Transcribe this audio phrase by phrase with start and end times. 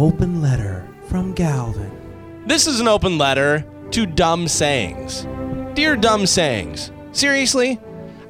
[0.00, 1.92] open letter from Galvin.
[2.46, 5.26] This is an open letter to dumb sayings.
[5.74, 7.78] Dear dumb sayings, seriously?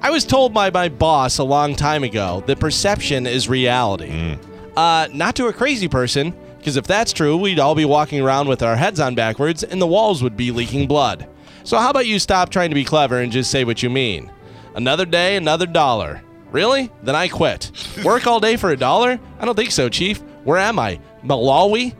[0.02, 4.36] I was told by my boss a long time ago that perception is reality.
[4.76, 8.48] Uh, not to a crazy person, because if that's true, we'd all be walking around
[8.48, 11.28] with our heads on backwards and the walls would be leaking blood.
[11.62, 14.32] So, how about you stop trying to be clever and just say what you mean?
[14.74, 16.20] Another day, another dollar.
[16.50, 16.90] Really?
[17.04, 17.70] Then I quit.
[18.04, 19.20] Work all day for a dollar?
[19.38, 20.20] I don't think so, Chief.
[20.44, 21.00] Where am I?
[21.24, 21.94] Malawi?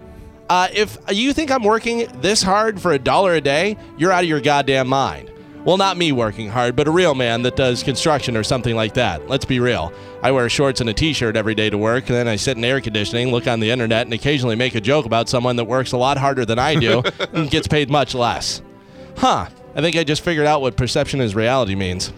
[0.48, 4.24] Uh, if you think I'm working this hard for a dollar a day, you're out
[4.24, 5.30] of your goddamn mind.
[5.64, 8.94] Well, not me working hard, but a real man that does construction or something like
[8.94, 9.28] that.
[9.28, 9.92] Let's be real.
[10.22, 12.56] I wear shorts and a t shirt every day to work, and then I sit
[12.56, 15.64] in air conditioning, look on the internet, and occasionally make a joke about someone that
[15.64, 18.62] works a lot harder than I do and gets paid much less.
[19.18, 22.10] Huh, I think I just figured out what perception is reality means.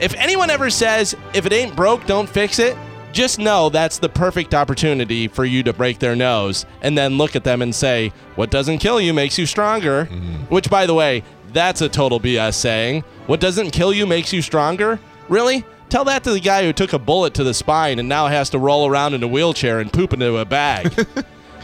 [0.00, 2.76] If anyone ever says, if it ain't broke, don't fix it,
[3.14, 7.36] just know that's the perfect opportunity for you to break their nose and then look
[7.36, 10.06] at them and say, what doesn't kill you makes you stronger.
[10.06, 10.52] Mm-hmm.
[10.52, 13.02] Which, by the way, that's a total BS saying.
[13.26, 14.98] What doesn't kill you makes you stronger?
[15.28, 15.64] Really?
[15.88, 18.50] Tell that to the guy who took a bullet to the spine and now has
[18.50, 20.92] to roll around in a wheelchair and poop into a bag.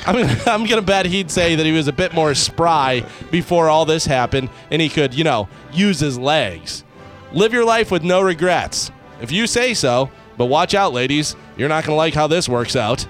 [0.07, 3.69] I'm gonna, I'm gonna bet he'd say that he was a bit more spry before
[3.69, 6.85] all this happened and he could, you know, use his legs.
[7.33, 8.91] Live your life with no regrets.
[9.21, 10.11] If you say so,
[10.41, 11.37] but watch out, ladies.
[11.59, 13.07] You're not gonna like how this works out.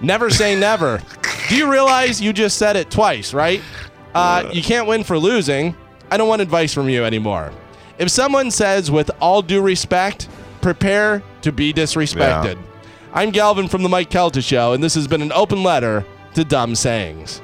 [0.00, 1.02] Never say never.
[1.50, 3.60] Do you realize you just said it twice, right?
[4.14, 5.76] Uh, you can't win for losing.
[6.10, 7.52] I don't want advice from you anymore.
[7.98, 10.30] If someone says, with all due respect,
[10.62, 12.58] prepare to be disrespected.
[13.12, 16.44] I'm Galvin from the Mike Calta Show, and this has been an open letter to
[16.46, 17.42] dumb sayings.